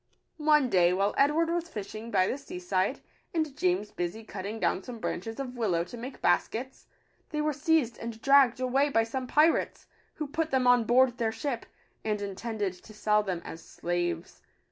One 0.37 0.67
day, 0.67 0.93
while 0.93 1.13
Edward 1.15 1.51
was 1.51 1.69
fishing 1.69 2.09
by 2.09 2.25
the 2.25 2.35
sea 2.39 2.57
side, 2.57 3.01
and 3.35 3.55
James 3.55 3.91
busy 3.91 4.23
cutting 4.23 4.59
down 4.59 4.81
some 4.81 4.97
branches 4.97 5.39
of 5.39 5.55
willow 5.55 5.83
to 5.83 5.95
make 5.95 6.23
baskets, 6.23 6.87
they 7.29 7.39
were 7.39 7.53
seized 7.53 7.99
and 7.99 8.19
dragged 8.19 8.59
away 8.59 8.89
by 8.89 9.03
some 9.03 9.27
pirates, 9.27 9.85
who 10.15 10.25
put 10.25 10.49
them 10.49 10.65
on 10.65 10.85
board 10.85 11.19
their 11.19 11.31
ship, 11.31 11.67
and 12.03 12.19
intended 12.19 12.73
to 12.81 12.95
sell 12.95 13.21
them 13.21 13.43
as 13.45 13.63
slaves. 13.63 14.41